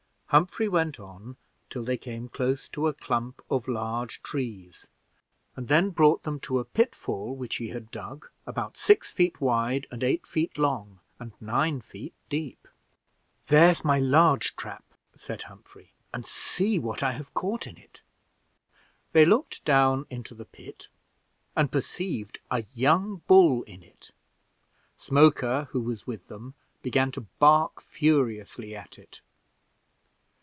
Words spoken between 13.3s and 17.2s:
"There's my large trap," said Humphrey, "and see what I